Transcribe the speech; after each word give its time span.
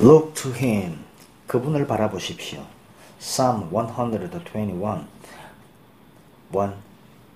Look 0.00 0.34
to 0.42 0.52
him. 0.52 0.98
그분을 1.46 1.86
바라보십시오. 1.86 2.66
Psalm 3.18 3.70
121 3.72 5.06
1, 6.52 6.72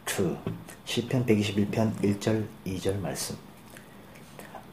2 0.04 0.36
시편 0.84 1.24
121편 1.24 1.96
1절 2.02 2.46
2절 2.66 3.00
말씀 3.00 3.36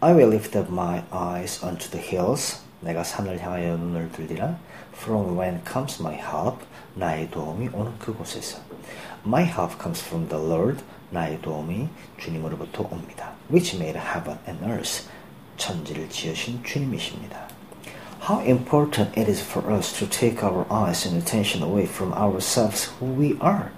I 0.01 0.13
will 0.13 0.29
lift 0.29 0.57
up 0.57 0.69
my 0.69 1.03
eyes 1.13 1.63
unto 1.63 1.89
the 1.89 2.05
hills 2.05 2.59
내가 2.81 3.03
산을 3.03 3.39
향하여 3.41 3.77
눈을 3.77 4.11
들리라 4.11 4.57
From 4.93 5.39
when 5.39 5.63
comes 5.65 6.01
my 6.01 6.15
help 6.15 6.65
나의 6.95 7.31
도움이 7.31 7.69
오는 7.71 7.97
그곳에서 7.99 8.59
My 9.25 9.45
help 9.45 9.81
comes 9.81 10.03
from 10.03 10.27
the 10.27 10.43
Lord 10.43 10.83
나의 11.11 11.41
도움이 11.41 11.87
주님으로부터 12.17 12.83
옵니다 12.83 13.33
Which 13.49 13.77
made 13.77 13.97
heaven 13.97 14.37
and 14.47 14.65
earth 14.65 15.07
천지를 15.55 16.09
지으신 16.09 16.63
주님이십니다 16.63 17.56
How 18.27 18.41
important 18.41 19.17
it 19.17 19.29
is 19.29 19.39
for 19.39 19.71
us 19.71 19.97
to 19.99 20.05
take 20.05 20.43
our 20.43 20.67
eyes 20.69 21.05
and 21.05 21.15
attention 21.15 21.63
away 21.63 21.85
from 21.85 22.11
ourselves 22.11 22.91
who 22.99 23.05
we 23.15 23.37
are. 23.39 23.71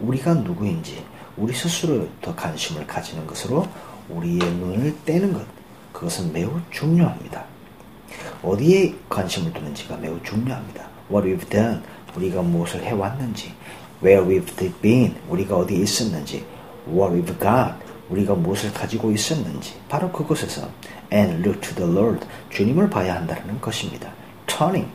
우리가 0.00 0.34
누구인지 0.34 1.04
우리 1.36 1.52
스스로부터 1.52 2.36
관심을 2.36 2.86
가지는 2.86 3.26
것으로 3.26 3.66
우리의 4.08 4.38
눈을 4.38 4.94
떼는 5.04 5.32
것. 5.32 5.44
그것은 5.92 6.32
매우 6.32 6.60
중요합니다. 6.70 7.44
어디에 8.44 8.94
관심을 9.08 9.52
두는지가 9.52 9.96
매우 9.96 10.22
중요합니다. 10.22 10.86
What 11.10 11.28
we've 11.28 11.50
done, 11.50 11.82
우리가 12.14 12.42
무엇을 12.42 12.84
해왔는지, 12.84 13.52
where 14.00 14.24
we've 14.24 14.80
been, 14.80 15.16
우리가 15.28 15.56
어디에 15.56 15.78
있었는지, 15.78 16.44
what 16.86 17.12
we've 17.12 17.36
got, 17.40 17.74
우리가 18.10 18.34
무엇을 18.34 18.72
가지고 18.72 19.10
있었는지 19.12 19.74
바로 19.88 20.10
그곳에서 20.10 20.68
and 21.12 21.46
look 21.46 21.60
to 21.60 21.74
the 21.74 21.90
Lord 21.90 22.26
주님을 22.50 22.90
봐야 22.90 23.14
한다는 23.16 23.60
것입니다. 23.60 24.10
turning 24.46 24.90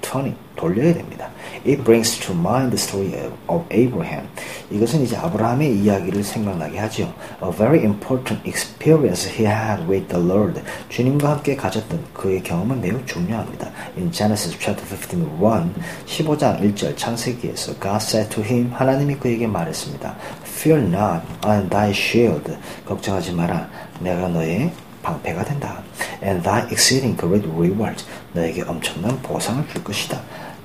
turning 0.00 0.36
돌려야 0.56 0.92
됩니다. 0.92 1.30
It 1.66 1.82
brings 1.84 2.18
to 2.20 2.34
mind 2.34 2.76
the 2.76 2.78
story 2.78 3.32
of 3.46 3.64
Abraham. 3.72 4.26
이것은 4.70 5.02
이제 5.02 5.16
아브라함의 5.16 5.78
이야기를 5.78 6.22
생각나게 6.22 6.78
하죠. 6.78 7.14
A 7.42 7.50
very 7.50 7.80
important 7.80 8.46
experience 8.46 9.30
he 9.30 9.46
had 9.46 9.82
with 9.88 10.08
the 10.08 10.22
Lord. 10.22 10.60
주님과 10.90 11.30
함께 11.30 11.56
가졌던 11.56 12.04
그의 12.12 12.42
경험은 12.42 12.80
매우 12.80 13.04
중요합니다. 13.06 13.70
In 13.96 14.12
Genesis 14.12 14.58
chapter 14.58 14.84
15, 14.86 15.16
1, 15.16 15.72
15장 16.06 16.60
1절 16.60 16.96
창세기에서 16.96 17.72
God 17.80 17.98
said 18.00 18.28
to 18.34 18.44
him, 18.44 18.70
하나님이 18.72 19.16
그에게 19.16 19.46
말했습니다. 19.46 20.16
Fear 20.60 20.82
not, 20.88 21.22
I 21.40 21.56
am 21.56 21.70
thy 21.70 21.88
shield. 21.88 22.54
걱정하지 22.84 23.32
마라. 23.32 23.66
내가 24.00 24.28
너의 24.28 24.70
방패가 25.02 25.42
된다. 25.44 25.82
And 26.22 26.42
thy 26.42 26.70
exceeding 26.70 27.18
great 27.18 27.48
reward. 27.48 28.04
너에게 28.34 28.60
엄청난 28.64 29.18
보상을 29.22 29.66
줄 29.72 29.82
것이다. 29.82 30.20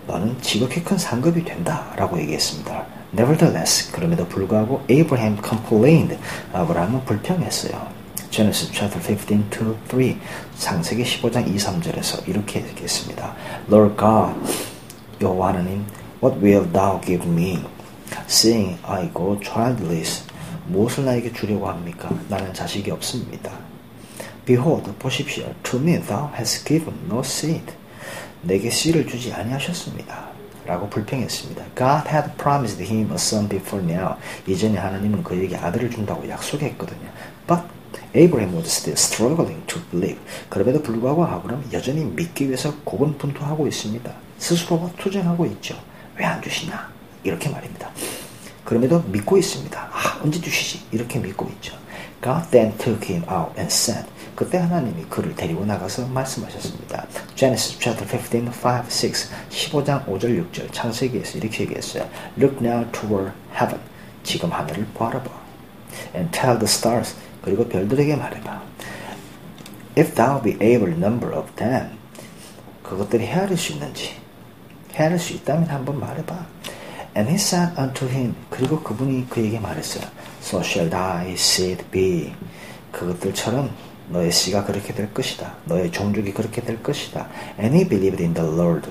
너는 0.05 0.35
지극히 0.41 0.83
큰 0.83 0.97
상급이 0.97 1.45
된다. 1.45 1.93
라고 1.95 2.19
얘기했습니다. 2.19 2.85
Nevertheless, 3.13 3.89
그럼에도 3.93 4.27
불구하고 4.27 4.83
Abraham 4.91 5.38
complained. 5.41 6.17
아브라함은 6.51 7.05
불평했어요. 7.05 7.88
Genesis 8.29 8.73
chapter 8.73 9.01
15 9.01 9.49
to 9.49 9.77
3 9.88 10.19
창세기 10.57 11.03
15장 11.05 11.47
2, 11.47 11.55
3절에서 11.55 12.27
이렇게 12.27 12.59
얘기했습니다. 12.67 13.33
Lord 13.71 13.95
God, 13.97 14.35
여호와 15.21 15.53
하나님, 15.53 15.85
what 16.21 16.38
will 16.43 16.69
thou 16.69 16.99
give 16.99 17.25
me? 17.25 17.63
Seeing 18.28 18.78
I 18.84 19.09
go 19.14 19.40
childless. 19.42 20.23
무엇을 20.68 21.06
나에게 21.06 21.31
주려고 21.34 21.68
합니까? 21.70 22.09
나는 22.28 22.54
자식이 22.54 22.90
없습니다. 22.92 23.52
Behold, 24.45 24.92
보십시오. 25.00 25.54
To 25.64 25.80
me 25.80 26.00
thou 26.02 26.30
hast 26.38 26.66
given 26.66 26.94
no 27.09 27.20
seed. 27.20 27.64
내게 28.42 28.70
씨를 28.70 29.08
주지 29.08 29.31
아니하셨습니다. 29.34 30.26
라고 30.66 30.90
불평했습니다. 30.90 31.64
God 31.78 32.09
had 32.09 32.31
promised 32.38 32.81
him 32.84 33.09
a 33.12 33.16
son 33.16 33.47
before 33.47 33.85
now. 33.88 34.16
이전에 34.47 34.78
하나님은 34.78 35.24
그에게 35.24 35.56
아들을 35.56 35.91
준다고 35.91 36.28
약속했거든요. 36.28 37.08
But 37.47 37.64
Abraham 38.16 38.56
was 38.56 38.68
still 38.68 38.97
struggling 38.97 39.62
to 39.68 39.80
believe. 39.91 40.19
그럼에도 40.50 40.81
불구하고 40.81 41.24
아브라함은 41.25 41.72
여전히 41.74 42.03
믿기 42.03 42.47
위해서 42.47 42.74
고군분투하고 42.84 43.68
있습니다. 43.68 44.12
스스로가 44.40 44.90
투쟁하고 44.97 45.46
있죠. 45.47 45.75
왜 46.18 46.25
안 46.25 46.41
주시나? 46.41 46.90
이렇게 47.24 47.50
말입니다. 47.50 47.90
그럼에도 48.66 49.00
믿고 49.03 49.38
있습니다. 49.38 49.80
아, 49.80 50.20
언제 50.24 50.42
주시지? 50.42 50.88
이렇게 50.92 51.20
믿고 51.20 51.48
있죠. 51.56 51.78
God 52.22 52.50
then 52.50 52.76
took 52.78 53.08
him 53.08 53.24
out 53.30 53.52
and 53.58 53.72
said, 53.72 54.09
그때 54.36 54.58
하나님이 54.58 55.06
그를 55.06 55.36
데리고 55.36 55.64
나가서 55.64 56.08
말씀하셨습니다. 56.08 57.06
Genesis 57.36 57.80
chapter 57.80 58.06
15, 58.06 58.50
5, 58.50 58.84
6, 58.90 59.30
15장 59.50 60.06
5절 60.08 60.52
6절 60.52 60.74
창세기에서 60.74 61.38
이렇게 61.38 61.64
얘기했어요. 61.64 62.09
Look 62.38 62.58
now 62.66 62.92
toward 62.92 63.31
heaven. 63.53 63.80
지금 64.24 64.52
하늘을 64.52 64.88
바라봐. 64.96 65.30
And 66.16 66.32
tell 66.32 66.58
the 66.58 66.66
stars. 66.66 67.16
그리고 67.44 67.70
별들에게 67.70 68.16
말해봐. 68.16 68.62
If 69.97 70.16
thou 70.16 70.42
be 70.42 70.53
able 70.59 70.92
number 70.92 71.34
of 71.38 71.56
them. 71.56 71.92
그것들이 72.84 73.28
헤아릴 73.28 73.56
수 73.58 73.74
있는지. 73.74 74.16
헤아릴 74.96 75.20
수 75.20 75.34
있다면 75.34 75.70
한번 75.70 76.00
말해봐. 76.00 76.54
And 77.16 77.30
he 77.30 77.36
said 77.36 77.72
unto 77.80 78.08
him. 78.08 78.36
그리고 78.50 78.81
그분이 78.81 79.30
그에게 79.30 79.59
말했어요. 79.59 80.06
So 80.42 80.59
shall 80.59 80.90
thy 80.90 81.31
seed 81.34 81.86
be. 81.90 82.34
그것들처럼 82.92 83.72
너의 84.09 84.31
씨가 84.31 84.66
그렇게 84.66 84.94
될 84.94 85.14
것이다. 85.14 85.56
너의 85.66 85.92
종족이 85.92 86.34
그렇게 86.34 86.62
될 86.62 86.84
것이다. 86.84 87.28
And 87.58 87.76
he 87.76 87.88
believed 87.88 88.22
in 88.22 88.34
the 88.34 88.48
Lord. 88.48 88.90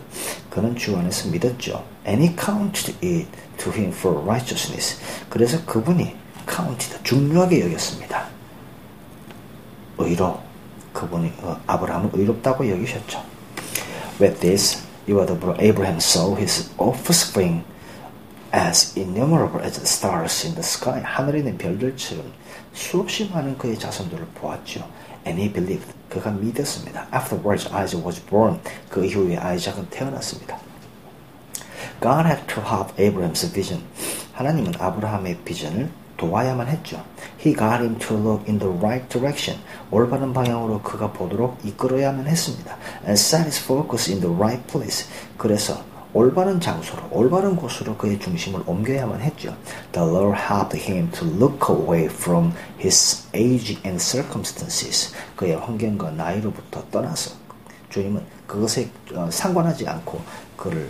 그는 0.51 0.75
주 0.75 0.97
안에서 0.97 1.29
믿었죠. 1.29 1.85
And 2.07 2.23
he 2.23 2.35
counted 2.35 2.95
it 3.03 3.29
to 3.59 3.73
him 3.73 3.91
for 3.93 4.23
righteousness. 4.23 4.99
그래서 5.29 5.63
그분이 5.67 6.17
counted, 6.49 7.03
중요하게 7.03 7.67
여겼습니다. 7.67 8.27
의로. 9.99 10.41
그분이 10.93 11.33
어, 11.43 11.61
아브라함을 11.67 12.11
의롭다고 12.13 12.71
여기셨죠. 12.71 13.23
With 14.21 14.41
this, 14.41 14.83
Abraham 15.09 15.97
saw 15.99 16.37
his 16.37 16.71
offspring 16.79 17.65
as 18.55 18.97
innumerable 18.97 19.61
as 19.61 19.81
the 19.81 19.87
stars 19.87 20.47
in 20.47 20.55
the 20.55 20.63
sky. 20.63 21.03
하늘에 21.03 21.39
있는 21.41 21.59
별들처럼 21.59 22.33
수없이 22.73 23.29
많은 23.29 23.59
그의 23.59 23.77
자손들을 23.77 24.27
보았죠. 24.37 24.89
And 25.27 25.41
he 25.41 25.53
believed. 25.53 25.93
그가 26.09 26.31
믿었습니다. 26.31 27.09
Afterwards, 27.13 27.69
Isaac 27.75 28.07
was 28.07 28.25
born. 28.25 28.61
그 28.89 29.05
이후에 29.05 29.37
아이작은 29.37 29.89
태어났습니다. 29.91 30.57
God 32.01 32.27
had 32.27 32.47
to 32.47 32.63
help 32.63 32.95
Abraham's 32.97 33.53
vision. 33.53 33.85
하나님은 34.35 34.75
아브라함의 34.79 35.39
비전을 35.45 35.91
도와야만 36.17 36.69
했죠. 36.69 37.03
He 37.45 37.57
got 37.57 37.83
him 37.83 37.99
to 37.99 38.17
look 38.17 38.45
in 38.47 38.61
the 38.61 38.73
right 38.79 39.09
direction. 39.09 39.61
올바른 39.91 40.33
방향으로 40.33 40.81
그가 40.83 41.11
보도록 41.11 41.59
이끌어야만 41.65 42.29
했습니다. 42.29 42.77
And 43.03 43.15
set 43.15 43.43
his 43.43 43.61
focus 43.61 44.09
in 44.09 44.21
the 44.21 44.33
right 44.33 44.65
place. 44.69 45.09
그래서 45.37 45.83
올바른 46.15 46.61
장소로, 46.61 47.09
올바른 47.11 47.57
곳으로 47.57 47.97
그의 47.97 48.21
중심을 48.21 48.63
옮겨야만 48.67 49.21
했죠. 49.21 49.55
The 49.91 50.09
Lord 50.09 50.41
helped 50.41 50.79
him 50.81 51.11
to 51.11 51.27
look 51.27 51.69
away 51.69 52.05
from 52.07 52.53
his 52.79 53.27
age 53.35 53.81
and 53.85 54.01
circumstances. 54.01 55.13
그의 55.35 55.57
환경과 55.57 56.13
나이로부터 56.13 56.85
떠나서 56.93 57.35
주님은 57.91 58.25
그것에 58.47 58.89
상관하지 59.29 59.89
않고 59.89 60.21
그를 60.57 60.89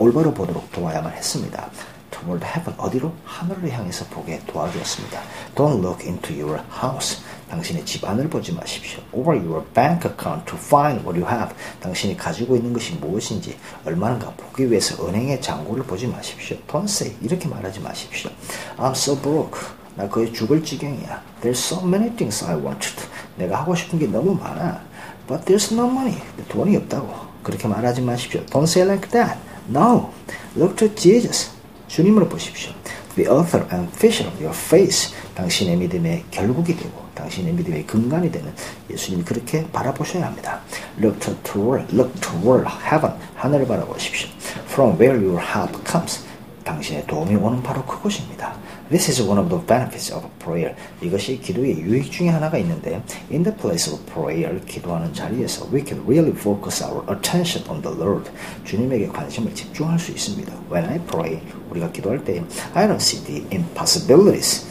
올바로 0.00 0.34
보도록 0.34 0.70
도와야만 0.72 1.12
했습니다. 1.12 1.70
Toward 2.14 2.44
heaven 2.46 2.74
어디로 2.78 3.12
하늘을 3.24 3.70
향해서 3.70 4.04
보게 4.06 4.40
도와주었습니다. 4.46 5.20
Don't 5.54 5.80
look 5.82 6.06
into 6.06 6.34
your 6.34 6.62
house. 6.72 7.22
당신의 7.50 7.84
집 7.84 8.04
안을 8.04 8.28
보지 8.28 8.52
마십시오. 8.52 9.00
Over 9.12 9.38
your 9.38 9.64
bank 9.74 10.10
account 10.10 10.46
to 10.46 10.56
find 10.56 11.06
what 11.06 11.20
you 11.20 11.28
have. 11.28 11.54
당신이 11.80 12.16
가지고 12.16 12.56
있는 12.56 12.72
것이 12.72 12.94
무엇인지 12.94 13.56
얼마인가 13.84 14.30
보기 14.32 14.70
위해서 14.70 15.06
은행의 15.06 15.40
잔고를 15.40 15.84
보지 15.84 16.06
마십시오. 16.06 16.56
Don't 16.68 16.84
say 16.84 17.16
이렇게 17.20 17.48
말하지 17.48 17.80
마십시오. 17.80 18.30
I'm 18.76 18.92
so 18.92 19.16
broke. 19.16 19.60
나 19.96 20.08
거의 20.08 20.32
죽을 20.32 20.64
지경이야. 20.64 21.22
There's 21.42 21.52
so 21.52 21.86
many 21.86 22.10
things 22.16 22.44
I 22.44 22.56
want 22.56 22.80
to. 22.96 23.04
내가 23.36 23.60
하고 23.60 23.74
싶은 23.74 23.98
게 23.98 24.06
너무 24.06 24.34
많아. 24.34 24.82
But 25.28 25.44
there's 25.44 25.72
no 25.72 25.88
money. 25.90 26.20
돈이 26.48 26.76
없다고. 26.76 27.12
그렇게 27.42 27.68
말하지 27.68 28.00
마십시오. 28.02 28.44
Don't 28.46 28.64
say 28.64 28.86
like 28.88 29.10
that. 29.10 29.38
No. 29.68 30.10
Look 30.56 30.76
to 30.76 30.94
Jesus. 30.94 31.53
주님으로 31.88 32.28
보십시오. 32.28 32.72
The 33.14 33.30
author 33.30 33.66
and 33.72 33.90
finisher 33.94 34.28
of 34.32 34.42
your 34.42 34.56
faith. 34.56 35.14
당신의 35.34 35.76
믿음의 35.76 36.24
결국이 36.30 36.76
되고 36.76 37.04
당신의 37.14 37.52
믿음의 37.54 37.86
근간이 37.86 38.30
되는 38.30 38.52
예수님이 38.90 39.24
그렇게 39.24 39.66
바라보셔야 39.70 40.26
합니다. 40.26 40.60
Look 40.98 41.20
toward, 41.42 41.94
look 41.94 42.12
toward 42.20 42.68
heaven. 42.84 43.14
하늘을 43.36 43.66
바라보십시오. 43.66 44.28
From 44.66 44.98
where 44.98 45.16
your 45.16 45.40
help 45.40 45.78
comes. 45.88 46.23
당신의 46.64 47.06
도움이 47.06 47.36
오는 47.36 47.62
바로 47.62 47.84
그곳입니다. 47.84 48.56
This 48.90 49.10
is 49.10 49.22
one 49.22 49.38
of 49.38 49.48
the 49.48 49.64
benefits 49.64 50.12
of 50.12 50.26
prayer. 50.38 50.74
이것이 51.00 51.38
기도의 51.40 51.80
유익 51.80 52.10
중에 52.10 52.28
하나가 52.28 52.58
있는데 52.58 53.02
in 53.30 53.42
the 53.42 53.56
place 53.56 53.92
of 53.92 54.02
prayer 54.12 54.60
기도하는 54.66 55.12
자리에서 55.12 55.66
we 55.72 55.84
can 55.86 56.02
really 56.06 56.32
focus 56.32 56.82
our 56.82 57.04
attention 57.14 57.68
on 57.70 57.82
the 57.82 57.96
Lord. 57.96 58.30
주님에게 58.64 59.08
관심을 59.08 59.54
집중할 59.54 59.98
수 59.98 60.10
있습니다. 60.10 60.52
When 60.72 60.88
I 60.88 60.98
pray 61.00 61.40
우리가 61.70 61.92
기도할 61.92 62.24
때 62.24 62.42
I 62.74 62.88
don't 62.88 62.96
see 62.96 63.22
the 63.24 63.46
impossibilities. 63.52 64.66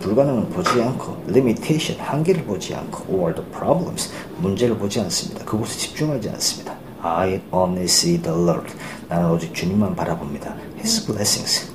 불가능을 0.00 0.48
보지 0.48 0.70
않고 0.80 1.24
limitation 1.28 2.00
한계를 2.00 2.44
보지 2.44 2.74
않고 2.74 3.12
or 3.12 3.34
the 3.34 3.46
problems 3.50 4.10
문제를 4.38 4.76
보지 4.78 5.00
않습니다. 5.00 5.44
그곳에 5.44 5.78
집중하지 5.78 6.30
않습니다. 6.30 6.79
I 7.02 7.40
only 7.50 7.84
see 7.84 8.20
the 8.20 8.36
Lord. 8.36 8.72
나는 9.08 9.30
오직 9.30 9.54
주님만 9.54 9.96
바라봅니다. 9.96 10.54
His 10.76 11.06
blessings. 11.06 11.70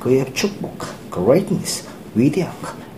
그의 0.00 0.32
축복, 0.32 0.78
greatness, 1.12 1.86
위대함, 2.14 2.52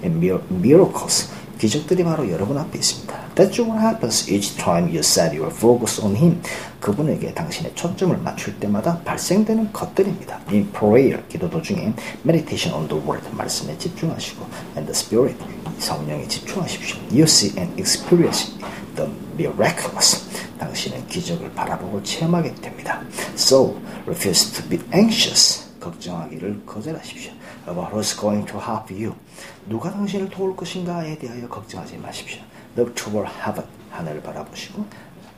and 0.04 0.24
miracles. 0.50 1.28
기적들이 1.58 2.02
바로 2.02 2.28
여러분 2.30 2.58
앞에 2.58 2.78
있습니다. 2.78 3.14
That's 3.34 3.58
what 3.58 3.80
happens 3.80 4.28
each 4.30 4.56
time 4.56 4.88
you 4.88 4.98
set 4.98 5.36
your 5.36 5.54
focus 5.54 6.00
on 6.00 6.16
Him. 6.16 6.42
그분에게 6.80 7.32
당신의 7.34 7.74
초점을 7.74 8.16
맞출 8.18 8.58
때마다 8.58 8.98
발생되는 9.04 9.72
것들입니다. 9.72 10.40
In 10.50 10.70
prayer, 10.72 11.22
기도 11.28 11.48
도중에 11.48 11.94
meditation 12.24 12.76
on 12.76 12.88
the 12.88 13.00
word, 13.04 13.24
말씀에 13.36 13.78
집중하시고 13.78 14.44
and 14.76 14.90
the 14.90 14.94
spirit, 14.94 15.36
성령에 15.78 16.26
집중하십시오. 16.26 16.98
You 17.10 17.22
see 17.22 17.52
and 17.56 17.72
experience 17.80 18.52
the 18.96 19.08
miraculous. 19.38 20.31
당신은 20.64 21.08
기적을 21.08 21.52
바라보고 21.54 22.02
체험하게 22.02 22.54
됩니다. 22.56 23.02
So, 23.34 23.80
refuse 24.06 24.52
to 24.52 24.68
be 24.68 24.78
anxious. 24.94 25.68
걱정하기를 25.80 26.64
거절하십시오. 26.64 27.32
About 27.66 27.92
who's 27.92 28.18
going 28.18 28.46
to 28.46 28.60
help 28.60 28.94
you. 28.94 29.14
누가 29.68 29.90
당신을 29.90 30.30
도울 30.30 30.54
것인가에 30.54 31.18
대하여 31.18 31.48
걱정하지 31.48 31.98
마십시오. 31.98 32.40
Look 32.76 32.94
toward 32.94 33.30
heaven. 33.44 33.66
하늘을 33.90 34.22
바라보시고 34.22 34.86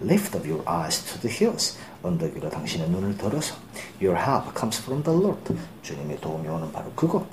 Lift 0.03 0.37
up 0.37 0.47
your 0.47 0.63
eyes 0.69 1.03
to 1.05 1.21
the 1.21 1.35
hills. 1.35 1.79
언덕 2.03 2.35
위로 2.35 2.51
당신의 2.51 2.91
눈을 2.91 3.17
들어서 3.17 3.55
Your 4.03 4.21
help 4.21 4.53
comes 4.55 4.83
from 4.83 5.03
the 5.03 5.19
Lord. 5.19 5.57
주님의 5.83 6.21
도움이 6.21 6.47
오는 6.49 6.71
바로 6.71 6.93
그곳. 6.95 7.27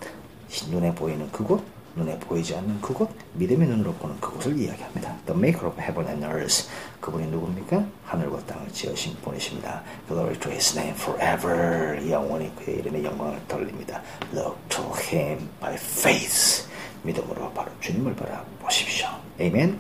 눈에 0.69 0.95
보이는 0.95 1.29
그곳. 1.31 1.61
눈에 1.95 2.17
보이지 2.19 2.55
않는 2.55 2.79
그곳, 2.81 3.09
믿음의 3.33 3.67
눈으로 3.67 3.93
보는 3.93 4.19
그곳을 4.19 4.57
이야기합니다. 4.57 5.17
The 5.25 5.37
maker 5.37 5.67
of 5.67 5.79
heaven 5.81 6.07
and 6.07 6.25
earth. 6.25 6.69
그분이 7.01 7.27
누굽니까? 7.27 7.85
하늘과 8.05 8.45
땅을 8.45 8.71
지으신 8.71 9.15
분이십니다. 9.21 9.83
Glory 10.07 10.37
to 10.39 10.51
his 10.51 10.77
name 10.77 10.95
forever. 10.95 12.09
영원히 12.09 12.53
그의 12.55 12.79
이름의 12.79 13.03
영광을 13.03 13.39
돌립니다. 13.47 14.01
Look 14.33 14.57
to 14.69 14.83
him 15.11 15.49
by 15.59 15.73
faith. 15.75 16.65
믿음으로 17.03 17.51
바로 17.51 17.71
주님을 17.79 18.15
바라보십시오. 18.15 19.07
Amen. 19.39 19.79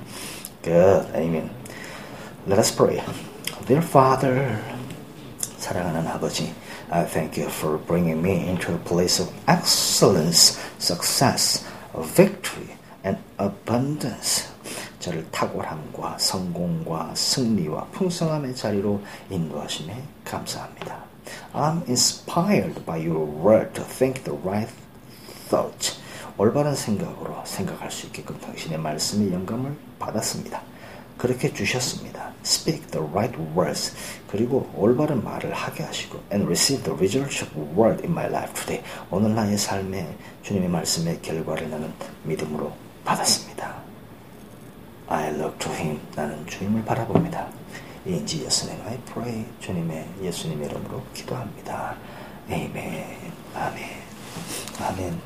Good. 0.63 1.07
Amen. 1.15 1.49
Let 2.47 2.59
us 2.59 2.75
pray. 2.75 3.01
Dear 3.67 3.83
Father, 3.85 4.59
사랑하는 5.57 6.07
아버지, 6.07 6.53
I 6.89 7.05
thank 7.05 7.37
you 7.37 7.49
for 7.49 7.77
bringing 7.77 8.19
me 8.19 8.49
into 8.49 8.73
a 8.73 8.79
place 8.79 9.21
of 9.21 9.31
excellence, 9.47 10.59
success, 10.79 11.63
victory 11.95 12.77
and 13.05 13.19
abundance. 13.39 14.49
저를 14.99 15.25
탁월함과 15.31 16.17
성공과 16.19 17.13
승리와 17.15 17.85
풍성함의 17.91 18.55
자리로 18.55 19.01
인도하심에 19.29 20.03
감사합니다. 20.23 21.03
I'm 21.53 21.81
inspired 21.87 22.85
by 22.85 22.99
your 22.99 23.25
word 23.25 23.73
to 23.73 23.83
think 23.83 24.23
the 24.23 24.37
right 24.43 24.71
thought. 25.49 25.99
올바른 26.37 26.75
생각으로 26.75 27.41
생각할 27.45 27.91
수 27.91 28.07
있게끔 28.07 28.39
당신의 28.39 28.79
말씀의 28.79 29.33
영감을 29.33 29.75
받았습니다. 29.99 30.70
그렇게 31.21 31.53
주셨습니다. 31.53 32.33
Speak 32.43 32.87
the 32.87 33.07
right 33.11 33.39
words. 33.55 33.93
그리고 34.27 34.67
올바른 34.75 35.23
말을 35.23 35.53
하게 35.53 35.83
하시고 35.83 36.19
and 36.31 36.47
receive 36.47 36.83
the 36.83 36.97
results 36.97 37.45
of 37.45 37.79
word 37.79 38.01
in 38.03 38.11
my 38.11 38.25
life 38.25 38.55
today. 38.55 38.83
오늘 39.11 39.35
나의 39.35 39.55
삶에 39.55 40.17
주님의 40.41 40.67
말씀의 40.69 41.21
결과를 41.21 41.69
나는 41.69 41.93
믿음으로 42.23 42.73
받았습니다. 43.05 43.83
I 45.09 45.29
look 45.35 45.59
to 45.59 45.71
him. 45.71 45.99
나는 46.15 46.43
주님을 46.47 46.83
바라봅니다. 46.85 47.49
In 48.07 48.25
Jesus' 48.25 48.67
name 48.67 48.83
I 48.87 48.97
pray. 49.13 49.45
주님의 49.59 50.07
예수님의 50.23 50.69
이름으로 50.69 51.03
기도합니다. 51.13 51.97
아멘. 52.49 53.31
아멘. 53.53 53.89
아멘. 54.79 55.21